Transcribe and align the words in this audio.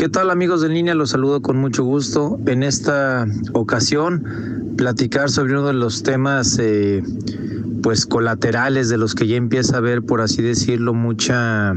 ¿Qué 0.00 0.08
tal 0.08 0.30
amigos 0.30 0.62
de 0.62 0.70
línea? 0.70 0.94
Los 0.94 1.10
saludo 1.10 1.42
con 1.42 1.58
mucho 1.58 1.84
gusto. 1.84 2.40
En 2.46 2.62
esta 2.62 3.26
ocasión, 3.52 4.72
platicar 4.78 5.28
sobre 5.28 5.52
uno 5.52 5.66
de 5.66 5.74
los 5.74 6.02
temas 6.02 6.58
eh, 6.58 7.02
pues 7.82 8.06
colaterales 8.06 8.88
de 8.88 8.96
los 8.96 9.14
que 9.14 9.26
ya 9.26 9.36
empieza 9.36 9.74
a 9.74 9.78
haber, 9.80 10.00
por 10.00 10.22
así 10.22 10.40
decirlo, 10.40 10.94
mucha 10.94 11.74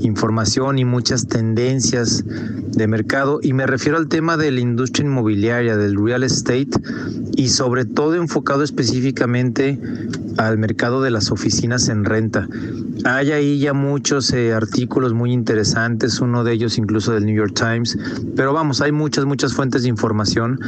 información 0.00 0.78
y 0.78 0.86
muchas 0.86 1.26
tendencias 1.26 2.24
de 2.26 2.86
mercado. 2.86 3.40
Y 3.42 3.52
me 3.52 3.66
refiero 3.66 3.98
al 3.98 4.08
tema 4.08 4.38
de 4.38 4.52
la 4.52 4.60
industria 4.60 5.04
inmobiliaria, 5.04 5.76
del 5.76 6.02
real 6.02 6.22
estate, 6.22 6.70
y 7.36 7.48
sobre 7.48 7.84
todo 7.84 8.14
enfocado 8.14 8.62
específicamente 8.62 9.78
al 10.36 10.58
mercado 10.58 11.02
de 11.02 11.10
las 11.10 11.30
oficinas 11.30 11.88
en 11.88 12.04
renta. 12.04 12.48
Hay 13.04 13.32
ahí 13.32 13.58
ya 13.58 13.72
muchos 13.72 14.32
eh, 14.32 14.52
artículos 14.52 15.14
muy 15.14 15.32
interesantes, 15.32 16.20
uno 16.20 16.44
de 16.44 16.52
ellos 16.52 16.78
incluso 16.78 17.12
del 17.12 17.26
New 17.26 17.36
York 17.36 17.54
Times, 17.54 17.98
pero 18.36 18.52
vamos, 18.52 18.80
hay 18.80 18.92
muchas, 18.92 19.24
muchas 19.24 19.54
fuentes 19.54 19.82
de 19.82 19.88
información 19.88 20.58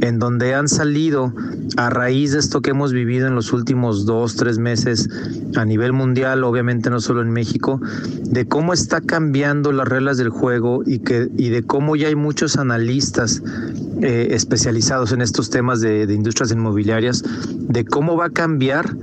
en 0.00 0.18
donde 0.18 0.54
han 0.54 0.68
salido 0.68 1.32
a 1.76 1.90
raíz 1.90 2.32
de 2.32 2.38
esto 2.38 2.60
que 2.62 2.70
hemos 2.70 2.92
vivido 2.92 3.26
en 3.26 3.34
los 3.34 3.52
últimos 3.52 4.06
dos, 4.06 4.36
tres 4.36 4.58
meses 4.58 5.08
a 5.56 5.64
nivel 5.64 5.92
mundial, 5.92 6.44
obviamente 6.44 6.90
no 6.90 7.00
solo 7.00 7.22
en 7.22 7.30
México, 7.30 7.80
de 8.22 8.46
cómo 8.46 8.72
está 8.72 9.00
cambiando 9.00 9.72
las 9.72 9.88
reglas 9.88 10.16
del 10.16 10.30
juego 10.30 10.82
y, 10.84 11.00
que, 11.00 11.28
y 11.36 11.48
de 11.50 11.62
cómo 11.62 11.96
ya 11.96 12.08
hay 12.08 12.16
muchos 12.16 12.56
analistas 12.56 13.42
eh, 14.02 14.28
especializados 14.32 15.12
en 15.12 15.22
estos 15.22 15.48
temas 15.48 15.80
de, 15.80 16.02
industrias 16.12 16.52
inmobiliarias, 16.52 17.24
de 17.58 17.86
cómo 17.86 18.14
va 18.14 18.26
a 18.26 18.30
cambiar 18.30 18.94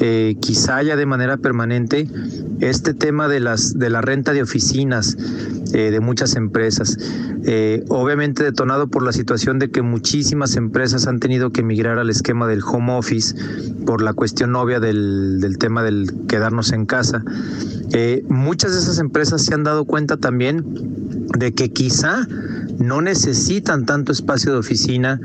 eh, 0.00 0.34
quizá 0.40 0.82
ya 0.82 0.96
de 0.96 1.04
manera 1.04 1.36
permanente 1.36 2.08
este 2.60 2.94
tema 2.94 3.28
de 3.28 3.40
las 3.40 3.78
de 3.78 3.90
la 3.90 4.00
renta 4.00 4.32
de 4.32 4.40
oficinas 4.40 5.14
eh, 5.74 5.90
de 5.90 6.00
muchas 6.00 6.36
empresas. 6.36 6.96
Obviamente 7.88 8.42
detonado 8.42 8.88
por 8.88 9.02
la 9.02 9.12
situación 9.12 9.58
de 9.58 9.70
que 9.70 9.82
muchísimas 9.82 10.56
empresas 10.56 11.06
han 11.06 11.20
tenido 11.20 11.50
que 11.50 11.62
migrar 11.62 11.98
al 11.98 12.08
esquema 12.08 12.46
del 12.46 12.62
home 12.62 12.96
office 12.96 13.34
por 13.84 14.00
la 14.00 14.14
cuestión 14.14 14.56
obvia 14.56 14.80
del, 14.80 15.40
del 15.40 15.58
tema 15.58 15.82
del 15.82 16.10
quedarnos 16.28 16.72
en 16.72 16.86
casa. 16.86 17.22
muchas 18.28 18.72
de 18.72 18.78
esas 18.78 18.98
empresas 18.98 19.44
se 19.44 19.52
han 19.52 19.64
dado 19.64 19.84
cuenta 19.84 20.16
también 20.16 20.64
de 21.38 21.52
que 21.52 21.72
quizá 21.72 22.26
no 22.80 23.02
necesitan 23.02 23.84
tanto 23.84 24.10
espacio 24.10 24.52
de 24.52 24.58
oficina 24.58 25.20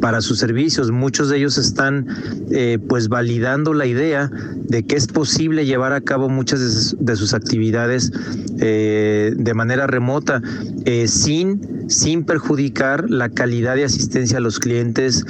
para 0.00 0.20
sus 0.20 0.38
servicios. 0.38 0.90
Muchos 0.92 1.30
de 1.30 1.38
ellos 1.38 1.56
están 1.56 2.06
eh, 2.50 2.78
pues 2.86 3.08
validando 3.08 3.72
la 3.72 3.86
idea 3.86 4.30
de 4.68 4.84
que 4.84 4.96
es 4.96 5.06
posible 5.06 5.64
llevar 5.64 5.94
a 5.94 6.02
cabo 6.02 6.28
muchas 6.28 6.94
de 6.98 7.16
sus, 7.16 7.34
actividades 7.34 8.12
eh, 8.60 9.32
de 9.36 9.54
manera 9.54 9.86
remota 9.86 10.42
eh, 10.84 11.08
sin, 11.08 11.77
sin 11.88 12.24
perjudicar 12.24 13.10
la 13.10 13.28
calidad 13.28 13.74
de 13.76 13.84
asistencia 13.84 14.38
a 14.38 14.40
los 14.40 14.58
clientes, 14.58 15.24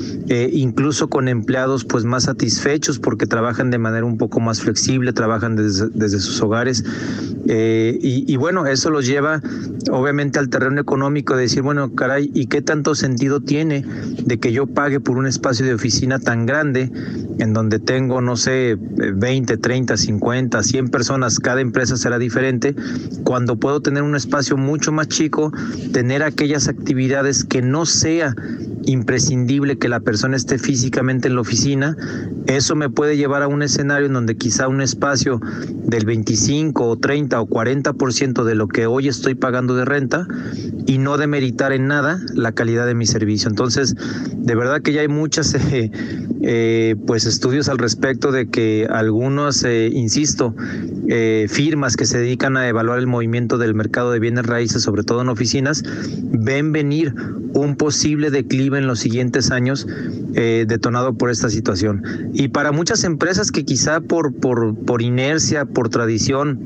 incluso 0.53 1.09
con 1.09 1.29
empleados 1.29 1.85
pues 1.85 2.05
más 2.05 2.25
satisfechos 2.25 2.99
porque 2.99 3.27
trabajan 3.27 3.71
de 3.71 3.79
manera 3.79 4.05
un 4.05 4.19
poco 4.19 4.41
más 4.41 4.61
flexible, 4.61 5.13
trabajan 5.13 5.57
desde, 5.57 5.89
desde 5.95 6.21
sus 6.21 6.41
hogares. 6.43 6.85
Y, 7.47 8.25
y 8.27 8.37
bueno, 8.37 8.67
eso 8.67 8.91
los 8.91 9.07
lleva 9.07 9.41
obviamente 9.91 10.39
al 10.39 10.49
terreno 10.49 10.81
económico 10.81 11.37
de 11.37 11.43
decir, 11.43 11.63
bueno, 11.63 11.95
caray, 11.95 12.31
¿y 12.35 12.47
qué 12.47 12.63
tanto 12.63 12.95
sentido 12.95 13.41
tiene 13.41 13.85
de 14.25 14.39
que 14.39 14.53
yo 14.53 14.67
pague 14.67 15.01
por 15.01 15.17
un 15.17 15.27
espacio 15.27 15.65
de 15.65 15.75
oficina 15.75 16.19
tan 16.19 16.47
grande 16.47 16.91
en 17.39 17.53
donde 17.53 17.79
tengo, 17.79 18.21
no 18.21 18.37
sé, 18.37 18.77
20, 18.79 19.57
30, 19.57 19.97
50, 19.97 20.63
100 20.63 20.89
personas, 20.89 21.39
cada 21.39 21.61
empresa 21.61 21.97
será 21.97 22.19
diferente, 22.19 22.75
cuando 23.25 23.57
puedo 23.57 23.81
tener 23.81 24.03
un 24.03 24.17
espacio 24.17 24.57
mucho 24.57 24.93
más 24.93 25.09
chico, 25.09 25.53
tener 25.93 26.23
actividades 26.57 27.45
que 27.45 27.61
no 27.61 27.85
sea 27.85 28.35
imprescindible 28.87 29.77
que 29.77 29.89
la 29.89 30.01
persona 30.01 30.37
esté 30.37 30.59
físicamente 30.59 31.29
en 31.29 31.35
la 31.35 31.43
oficina, 31.43 31.97
eso 32.47 32.75
me 32.75 32.89
puede 32.89 33.17
llevar 33.17 33.43
a 33.43 33.49
un 33.49 33.63
escenario 33.63 34.07
en 34.07 34.15
donde 34.15 34.37
quizá 34.37 34.67
un 34.69 34.81
espacio 34.81 35.41
del 35.85 36.07
25 36.07 36.87
o 36.87 36.97
30 36.97 37.41
o 37.41 37.47
40% 37.47 38.45
de 38.45 38.55
lo 38.55 38.69
que 38.69 38.87
hoy 38.87 39.09
estoy 39.09 39.35
pagando 39.35 39.75
de 39.75 39.85
renta 39.85 40.27
y 40.87 40.99
no 40.99 41.19
demeritar 41.19 41.73
en 41.73 41.87
nada 41.87 42.21
la 42.35 42.53
calidad 42.53 42.87
de 42.87 42.95
mi 42.95 43.05
servicio. 43.05 43.51
Entonces, 43.51 43.95
de 44.35 44.55
verdad 44.55 44.81
que 44.81 44.93
ya 44.93 45.03
hay 45.03 45.09
muchas 45.09 45.55
eh, 45.73 45.91
eh, 46.51 46.97
pues 47.07 47.27
estudios 47.27 47.69
al 47.69 47.77
respecto 47.77 48.33
de 48.33 48.49
que 48.49 48.89
algunos, 48.91 49.65
eh, 49.65 49.91
insisto, 49.93 50.55
firmas 51.49 51.97
que 51.97 52.07
se 52.07 52.19
dedican 52.19 52.57
a 52.57 52.69
evaluar 52.69 52.99
el 52.99 53.07
movimiento 53.07 53.59
del 53.59 53.75
mercado 53.75 54.13
de 54.13 54.19
bienes 54.19 54.47
raíces, 54.47 54.83
sobre 54.83 55.03
todo 55.03 55.21
en 55.23 55.29
oficinas, 55.29 55.83
ven 56.23 56.73
venir 56.73 57.15
un 57.53 57.77
posible 57.77 58.31
declive 58.31 58.79
en 58.79 58.87
los 58.87 58.99
siguientes 58.99 59.51
años 59.51 59.87
detonado 60.33 61.15
por 61.15 61.31
esta 61.31 61.49
situación. 61.49 62.03
Y 62.35 62.49
para 62.49 62.73
muchas 62.73 63.05
empresas 63.05 63.51
que 63.51 63.65
quizá 63.65 64.01
por, 64.01 64.35
por, 64.35 64.75
por 64.85 65.01
inercia, 65.01 65.65
por 65.65 65.89
tradición, 65.89 66.59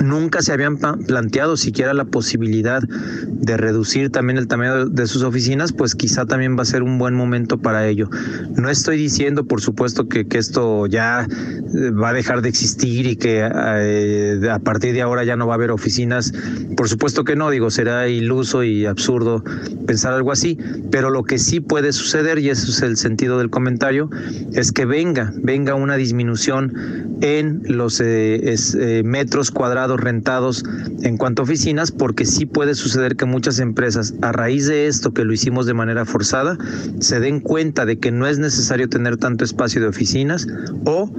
nunca 0.00 0.42
se 0.42 0.52
habían 0.52 0.76
planteado 0.78 1.56
siquiera 1.56 1.94
la 1.94 2.04
posibilidad 2.04 2.82
de 2.82 3.56
reducir 3.56 4.10
también 4.10 4.38
el 4.38 4.48
tamaño 4.48 4.86
de 4.86 5.06
sus 5.06 5.22
oficinas, 5.22 5.72
pues 5.72 5.94
quizá 5.94 6.26
también 6.26 6.56
va 6.56 6.62
a 6.62 6.66
ser 6.66 6.82
un 6.82 6.98
buen 6.98 7.14
momento 7.14 7.58
para 7.58 7.86
ello. 7.86 8.08
No 8.56 8.70
estoy 8.70 8.96
diciendo, 8.96 9.44
por 9.44 9.60
supuesto, 9.60 10.08
que, 10.08 10.26
esto 10.30 10.86
ya 10.86 11.26
eh, 11.26 11.90
va 11.90 12.10
a 12.10 12.12
dejar 12.14 12.40
de 12.40 12.48
existir 12.48 13.06
y 13.06 13.16
que 13.16 13.40
eh, 13.40 14.48
a 14.50 14.58
partir 14.58 14.94
de 14.94 15.02
ahora 15.02 15.22
ya 15.24 15.36
no 15.36 15.46
va 15.46 15.54
a 15.54 15.56
haber 15.56 15.70
oficinas. 15.70 16.32
Por 16.76 16.88
supuesto 16.88 17.24
que 17.24 17.36
no, 17.36 17.50
digo, 17.50 17.70
será 17.70 18.08
iluso 18.08 18.64
y 18.64 18.86
absurdo 18.86 19.44
pensar 19.86 20.14
algo 20.14 20.32
así, 20.32 20.58
pero 20.90 21.10
lo 21.10 21.24
que 21.24 21.38
sí 21.38 21.60
puede 21.60 21.92
suceder, 21.92 22.38
y 22.38 22.48
eso 22.48 22.70
es 22.70 22.80
el 22.82 22.96
sentido 22.96 23.38
del 23.38 23.50
comentario, 23.50 24.08
es 24.54 24.72
que 24.72 24.86
venga, 24.86 25.32
venga 25.36 25.74
una 25.74 25.96
disminución 25.96 27.18
en 27.20 27.62
los 27.64 28.00
eh, 28.00 29.02
metros 29.04 29.50
cuadrados 29.50 29.89
rentados 29.98 30.64
en 31.02 31.16
cuanto 31.16 31.42
a 31.42 31.44
oficinas, 31.44 31.90
porque 31.90 32.24
sí 32.24 32.46
puede 32.46 32.74
suceder 32.74 33.16
que 33.16 33.24
muchas 33.24 33.58
empresas, 33.58 34.14
a 34.22 34.32
raíz 34.32 34.66
de 34.66 34.86
esto 34.86 35.12
que 35.12 35.24
lo 35.24 35.32
hicimos 35.32 35.66
de 35.66 35.74
manera 35.74 36.04
forzada, 36.04 36.58
se 37.00 37.20
den 37.20 37.40
cuenta 37.40 37.86
de 37.86 37.98
que 37.98 38.12
no 38.12 38.26
es 38.26 38.38
necesario 38.38 38.88
tener 38.88 39.16
tanto 39.16 39.44
espacio 39.44 39.80
de 39.80 39.88
oficinas 39.88 40.46
o 40.84 41.10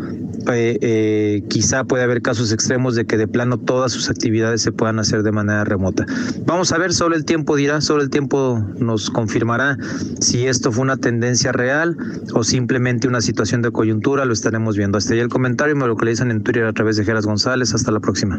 eh, 0.51 0.77
eh, 0.81 1.43
quizá 1.49 1.83
puede 1.83 2.03
haber 2.03 2.21
casos 2.21 2.51
extremos 2.51 2.95
de 2.95 3.05
que 3.05 3.17
de 3.17 3.27
plano 3.27 3.57
todas 3.57 3.91
sus 3.91 4.09
actividades 4.09 4.61
se 4.61 4.71
puedan 4.71 4.99
hacer 4.99 5.23
de 5.23 5.31
manera 5.31 5.63
remota. 5.63 6.05
Vamos 6.45 6.71
a 6.71 6.77
ver, 6.77 6.93
solo 6.93 7.15
el 7.15 7.25
tiempo 7.25 7.55
dirá, 7.55 7.81
solo 7.81 8.01
el 8.01 8.09
tiempo 8.09 8.63
nos 8.77 9.09
confirmará 9.09 9.77
si 10.19 10.47
esto 10.47 10.71
fue 10.71 10.83
una 10.83 10.97
tendencia 10.97 11.51
real 11.51 11.97
o 12.33 12.43
simplemente 12.43 13.07
una 13.07 13.21
situación 13.21 13.61
de 13.61 13.71
coyuntura, 13.71 14.25
lo 14.25 14.33
estaremos 14.33 14.77
viendo. 14.77 14.97
Hasta 14.97 15.13
ahí 15.13 15.19
el 15.19 15.29
comentario, 15.29 15.75
me 15.75 15.87
localizan 15.87 16.31
en 16.31 16.41
Twitter 16.43 16.65
a 16.65 16.73
través 16.73 16.97
de 16.97 17.05
Geras 17.05 17.25
González. 17.25 17.73
Hasta 17.73 17.91
la 17.91 17.99
próxima. 17.99 18.37